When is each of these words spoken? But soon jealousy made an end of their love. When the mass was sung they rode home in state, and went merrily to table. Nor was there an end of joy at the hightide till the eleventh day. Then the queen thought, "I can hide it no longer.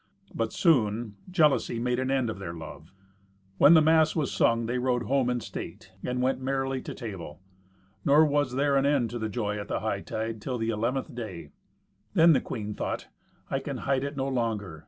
But 0.33 0.51
soon 0.51 1.15
jealousy 1.29 1.77
made 1.77 1.99
an 1.99 2.09
end 2.09 2.31
of 2.31 2.39
their 2.39 2.55
love. 2.55 2.91
When 3.59 3.75
the 3.75 3.83
mass 3.83 4.15
was 4.15 4.31
sung 4.31 4.65
they 4.65 4.79
rode 4.79 5.03
home 5.03 5.29
in 5.29 5.41
state, 5.41 5.91
and 6.03 6.23
went 6.23 6.41
merrily 6.41 6.81
to 6.81 6.95
table. 6.95 7.39
Nor 8.03 8.25
was 8.25 8.53
there 8.53 8.77
an 8.77 8.87
end 8.87 9.13
of 9.13 9.29
joy 9.29 9.59
at 9.59 9.67
the 9.67 9.81
hightide 9.81 10.41
till 10.41 10.57
the 10.57 10.69
eleventh 10.71 11.13
day. 11.13 11.51
Then 12.15 12.33
the 12.33 12.41
queen 12.41 12.73
thought, 12.73 13.09
"I 13.51 13.59
can 13.59 13.77
hide 13.77 14.03
it 14.03 14.17
no 14.17 14.27
longer. 14.27 14.79